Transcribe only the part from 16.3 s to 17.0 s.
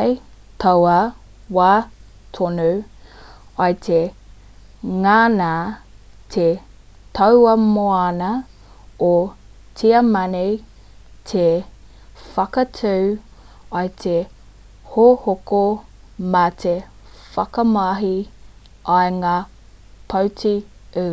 mā te